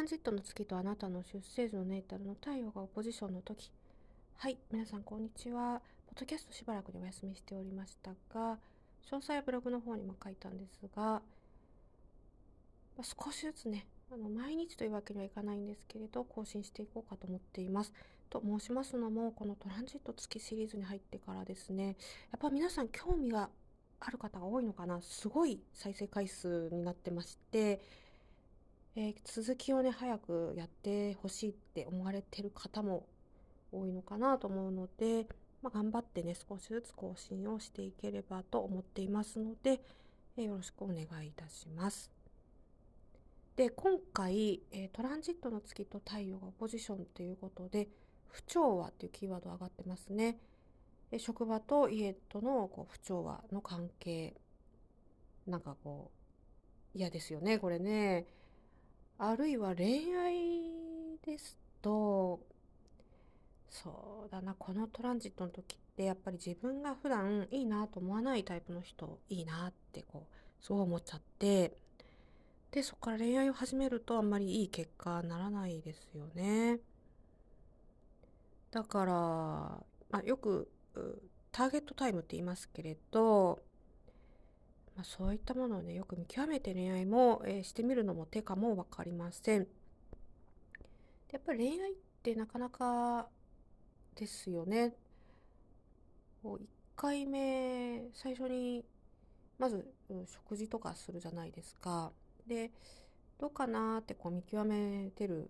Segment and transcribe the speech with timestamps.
[0.00, 3.70] ランジットの月とあなたの出生図のネータルの太陽がオポジションの時。
[4.38, 5.82] はい皆さんこんにちは。
[6.06, 8.56] ポッドキャストしばらくでお休みしておりましたが
[9.10, 11.20] 詳細はブログの方にも書いたんですが、
[12.96, 17.92] ま少しずつねあの毎日というわけにはいかないんですけれど更新していこうかと思っています。
[18.30, 21.88] と申しますのもこのトランジット月シリーズに入ってからですね
[22.32, 23.50] やっぱ皆さん興味が
[24.00, 25.02] ある方が多いのかな。
[25.02, 27.82] すごい再生回数になってまして
[28.96, 33.06] えー、続きをね早くやってほしいって思われてる方も
[33.72, 35.26] 多いのかなと思うので、
[35.62, 39.80] まあ、頑張ってね少しずつ更新をしていければと思っていますので、
[40.36, 42.10] えー、よろしくお願いいたします。
[43.56, 47.88] で今回、えー、トランジットの月と太陽がオポジションということで
[48.28, 50.38] 不調和っていうキーワード上がってますね。
[51.12, 54.34] え職場と家とのこう不調和の関係
[55.46, 56.10] なんかこ
[56.94, 58.26] う嫌ですよねこれね。
[59.22, 60.70] あるいは恋愛
[61.22, 62.40] ですと、
[63.68, 71.76] そうだな、このトランジットの時ってやっぱり自分が普段いいなと思わないタイプの人いいなってこう、すごい思っちゃって、
[72.70, 76.78] で、そこから恋愛を始めるとあんまりいい結果ならないですよね。
[78.70, 80.66] だから、まあ、よく
[81.52, 83.60] ターゲットタイムって言いますけれど、
[85.00, 89.66] まあ、そういったものをねよく見極めて恋愛も、えー、してみるのも手かも分かりません。
[91.32, 93.26] やっぱり恋愛ってなかなか
[94.14, 94.92] ですよね。
[96.44, 96.58] 1
[96.96, 98.84] 回目最初に
[99.58, 102.12] まず、うん、食事とかするじゃないですか。
[102.46, 102.70] で
[103.38, 105.48] どうかなってこう見極めてる、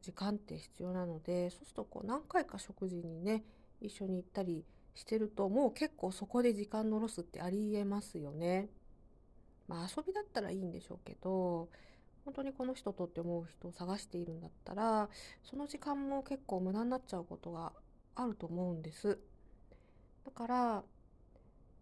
[0.00, 3.44] 時間って必要なのでそうするとこう何回か食事にね
[3.80, 4.64] 一緒に行ったり
[4.94, 8.68] してるともう結構そこで時間のロスってありえますよね。
[9.68, 11.68] まあ遊びだったらいいんでしょうけど
[12.24, 15.08] 本当にこの人とって思う人を探しているんだったら
[15.42, 17.72] その時間も結構無駄になっちゃうことが
[18.14, 19.18] あると思うんです。
[20.24, 20.82] だから、ま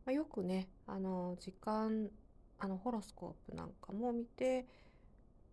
[0.06, 2.09] あ、よくねあの時間
[2.59, 4.66] あのホロスコープなんかも見て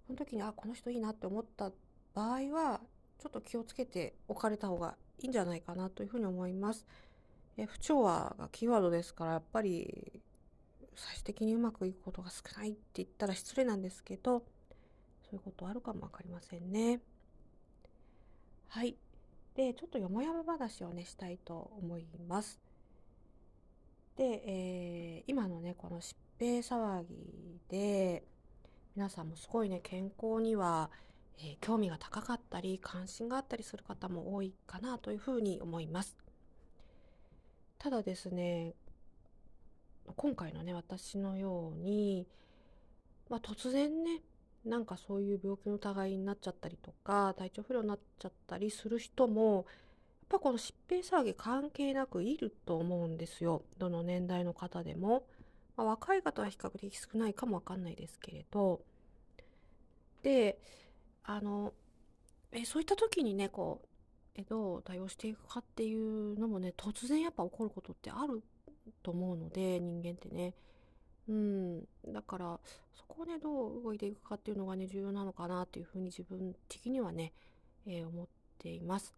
[0.06, 1.72] その時にあこの人いいなって思った
[2.14, 2.82] 場合は
[3.20, 6.86] ちょっと気をつけておかれた方がいいんじゃないかなというふうに思います。
[7.58, 10.22] え不調和がキーワードですからやっぱり
[10.96, 14.44] 最終的にうまくいくことが少ないって言ったら失礼なんですけど
[15.30, 17.02] そういうことあるかも分かりませんね。
[18.70, 18.96] はい。
[19.56, 22.62] で、ちょっとよもやま話をね、したいと思います。
[24.16, 28.24] で、えー、今のね、この疾病騒ぎで、
[28.96, 30.90] 皆さんもすごいね、健康には、
[31.40, 36.18] えー、興味が高かったり、関心があったりする方も多いかなというふうに思います。
[37.88, 38.74] ただですね
[40.18, 42.28] 今回のね私のように、
[43.30, 44.20] まあ、突然ね
[44.66, 49.66] なんかそういう病気の疑いになっちゃったりとか体調不良になっちゃったりする人もやっ
[50.32, 53.62] ぱこの疾病騒ぎ関係なくいると思うんですよ。
[53.78, 55.24] どの年代の方でも、
[55.78, 58.82] まあ、若い方は比較的少ないかもわかんないですけれど。
[60.24, 60.60] で
[61.24, 61.72] あの
[62.52, 63.87] えそういった時にねこ
[64.38, 68.44] うえど対応していくかっていうのもね突然やっぱ起こることってある
[69.04, 70.54] と思うので人間ってね。
[71.28, 71.82] うん。
[72.08, 72.60] だから
[72.96, 77.34] そこをねどう動いていくかっていうのがね重要なのかなっていうふうに自分的にはね、
[77.86, 78.28] えー、思っ
[78.60, 79.14] ています。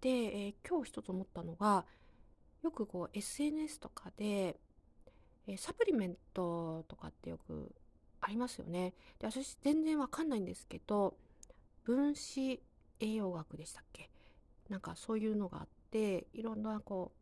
[0.00, 1.84] で、えー、今日一つ思ったのが
[2.62, 4.58] よくこう SNS とかで、
[5.46, 7.72] えー、サプリメントとかってよく
[8.20, 8.94] ありますよね。
[9.18, 11.16] で私全然わかんないんですけど
[11.84, 12.60] 分子
[13.00, 14.10] 栄養学でしたっけ？
[14.68, 17.18] なんかそういうのがあっていろんなこう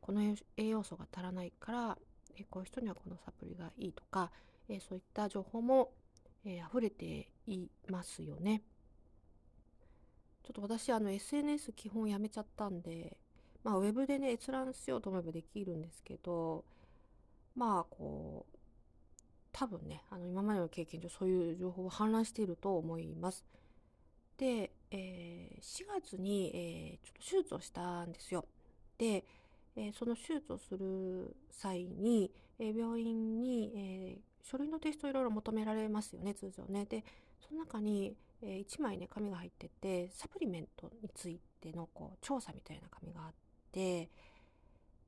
[0.00, 0.22] この
[0.56, 1.98] 栄養素が足らないから
[2.36, 4.30] えこういう人にはこのサプリがいいとか
[4.68, 5.92] えそういった情報も、
[6.44, 8.62] え溢れていますよね。
[10.42, 13.18] ちょっと私あの SNS 基本やめちゃったんで、
[13.62, 16.64] まあ、ウェブでね閲覧しようと思えばできるんですけど
[17.54, 18.58] まあこう
[19.52, 23.44] 多分ねあの今までの経験上そういう情報を氾濫していると思います。
[24.38, 28.46] で、えー、4月に、えー、ちょっと手術をしたんですよ。
[28.96, 29.24] で、
[29.76, 32.30] えー、その手術をする際に、
[32.60, 36.86] え病院に、え書類の提出をいろいろ求められますよね通常ね。
[36.86, 37.04] で
[37.46, 43.32] その中に、え1枚ね紙が入っててサプリメントについてのこう調査みたいな紙があっ
[43.72, 44.08] て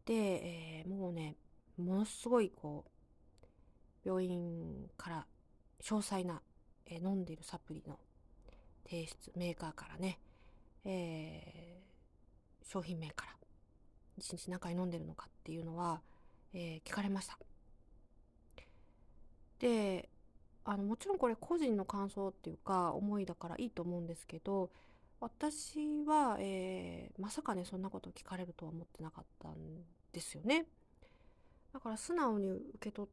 [0.04, 1.36] で、えもうね
[1.76, 2.84] ものすごいこ
[4.04, 5.26] う病院から
[5.82, 6.42] 詳細な、
[6.86, 7.98] え飲んでいるサプリの
[8.90, 10.18] 提出メーカーからね、
[10.84, 13.32] えー、商品名から
[14.18, 16.00] 一日何回飲んでるのかっていうのは、
[16.52, 17.38] えー、聞かれました。
[19.60, 20.08] で
[20.64, 24.70] あのもちろんこれ個人の感想っていうか思いだからいいと思うんですけど
[25.20, 29.54] 私は、えー、まさかねそんなこと聞かれるとは思ってなかったん
[30.12, 30.66] ですよね。
[31.72, 33.08] だから素直に受け取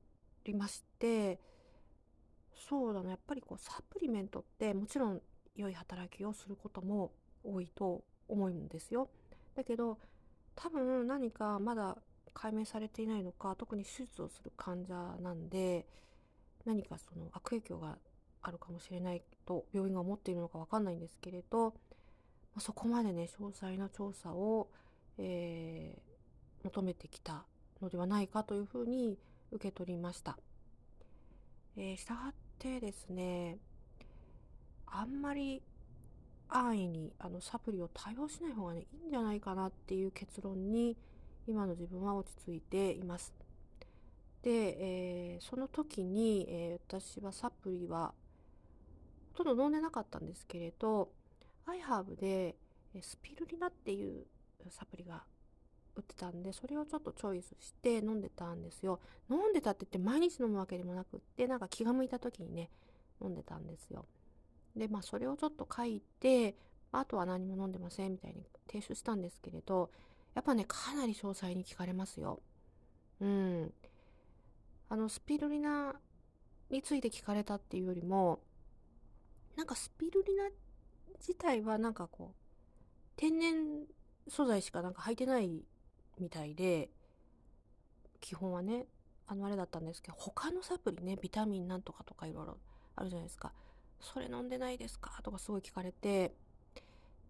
[0.46, 1.40] りまして
[2.56, 5.22] そうだなやっぱりこうサプリメントってもちろん
[5.58, 7.12] 良い働きをすることも
[7.44, 9.10] 多いと思うんですよ
[9.56, 9.98] だけど
[10.56, 11.98] 多分何かまだ
[12.34, 15.86] 解明されていないのか特に手術をする患者なんで
[16.66, 17.98] 何かその悪影響が
[18.42, 21.74] あるかもしれないと病院が思っているのか分かんないんですけれど
[22.60, 24.70] そこまでね詳細な調査を、
[25.18, 27.46] えー、求めてきた
[27.82, 29.18] のではないかというふうに
[29.52, 30.38] 受け取りました。
[31.76, 33.60] えー、したがってですね
[34.88, 35.62] あんまり
[36.50, 40.96] 安易にあのサプリを多用しない方がねいいんじゃないかなっていう結論に
[41.48, 43.34] 今の自分は落ち着いています。
[44.42, 48.14] で、えー、その時に、えー、私はサプリは
[49.34, 51.10] ほとんど飲んでなかったんですけれど
[51.66, 52.56] iHerb で
[53.02, 54.26] スピルリナっていう
[54.70, 55.24] サプリが
[55.96, 59.00] 売ってたんでそれをちょっとチョイスして飲んでたんですよ
[59.30, 62.70] 飲んでたって言って毎日飲むわけでもなくってなんか気が向いた時にね
[63.22, 64.06] 飲んでたんですよ
[64.78, 66.56] でまあそれをちょっと書いて
[66.92, 69.90] あとは何も飲んでませんみたいに提出したんですけれど
[70.36, 72.42] やっぱねかなり詳細に聞かれますよ。
[73.20, 73.74] うん。
[74.90, 75.96] あのスピルリナ
[76.70, 78.40] について聞かれたっていうよりも
[79.56, 80.44] なんかスピルリナ
[81.20, 82.36] 自体はなんかこう
[83.16, 83.56] 天然
[84.30, 85.64] 素材しかなんか履いてない
[86.20, 86.90] みたいで
[88.22, 88.86] 基本はね
[89.28, 92.58] あのあれだったんですけど他のサプリねビタミンなんとかとかいろいろ
[92.96, 93.52] あるじゃないですか。
[94.00, 95.20] それ飲んでないですか？
[95.24, 96.34] とかすごい聞かれて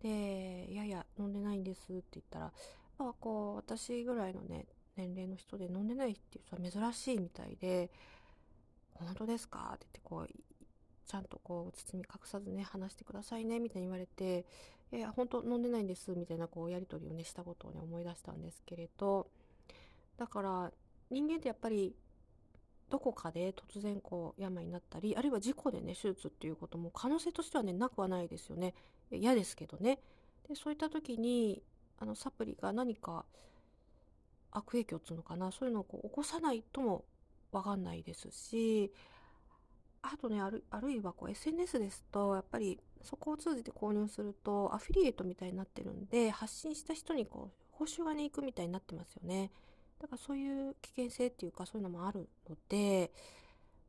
[0.01, 2.51] でいやいや飲んでないんですって言ったら
[2.97, 4.65] まあこう私ぐらいのね
[4.95, 7.89] 年齢の人で飲んでないっていう人は珍しいみたいで
[8.93, 9.71] 本当ですか？
[9.75, 10.29] って言ってこう
[11.05, 14.45] ちゃんとこう包み隠さずね話してくださいねみたいに言われて
[14.91, 19.27] 「いやいや本当飲んでないんです」みたいなこうやり取りをねしたことをね思い出したんですけれど
[20.17, 20.71] だから
[21.09, 21.95] 人間ってやっぱり
[22.89, 28.73] どこかで突然こう病になったりあるいは事故でね手術っていうことも可能性としてはねなくはないですよね。
[29.11, 29.99] 嫌ですけどね。
[30.47, 31.61] でそういった時に
[31.99, 33.25] あのサプリが何か
[34.51, 37.05] 悪影響っつうのかなそういうのをこう起こさないとも
[37.51, 38.91] 分かんないですし
[40.01, 49.51] あとねあるあるいはこう SNS ですとやっぱりそこを通じて購入するとアフィリエイトみたいになってるんで発信した人にこう報酬がね行くみたいになってますよね。
[49.99, 53.11] だからそういう危険性っていうかそういうのもあるので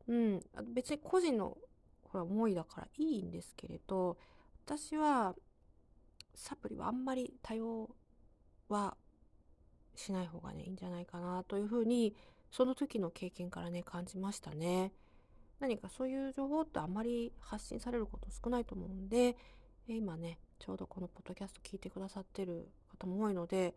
[0.06, 0.40] うん
[0.72, 1.56] 別に個人の
[2.04, 4.16] ほら思いだからいいんですけれど
[4.64, 5.34] 私は
[6.34, 7.90] サプリはあんまり多用
[8.68, 8.96] は
[9.96, 12.14] しない方がねいいんじゃないかなというふうに
[12.50, 14.92] その時の経験からね感じましたね。
[15.60, 19.36] 何かそういう情報ってあんまり発信されること少ないと思うんで、
[19.88, 22.68] 今ね、ちょうどこのポッドキャスト聞いてくださってる
[23.00, 23.74] 方も多いので、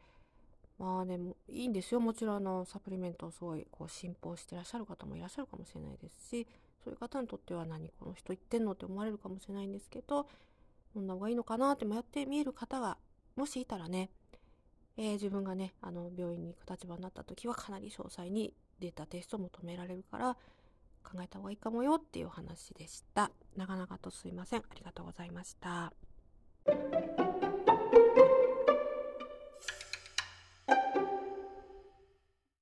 [0.81, 1.99] まあね、いいんですよ。
[1.99, 6.47] もちろんあの、サプリメントをすごいこう信奉してらっしゃる方もいらっしゃるかもしれないですし、
[6.83, 10.25] そういう方にとっては何この人言ってんのって思われるかもしれないんですけど、
[10.95, 12.97] 飲んだ方がいいのかなって迷って見える方が、
[13.35, 14.09] もしいたらね、
[14.97, 20.35] えー、自分がね、あの、病院に行く立場になった時はかなり詳細にデータ提出を求められるから、
[21.03, 23.29] 考えた方がいいかもよっていう話でした。
[23.55, 24.61] 長々とすいません。
[24.61, 25.93] ありがとうございました。